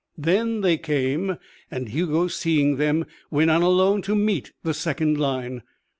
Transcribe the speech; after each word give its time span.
Then 0.17 0.61
they 0.61 0.79
came, 0.79 1.37
and 1.69 1.89
Hugo, 1.89 2.25
seeing 2.25 2.77
them, 2.77 3.05
went 3.29 3.51
on 3.51 3.61
alone 3.61 4.01
to 4.01 4.15
meet 4.15 4.51
the 4.63 4.73
second 4.73 5.19
line. 5.19 5.61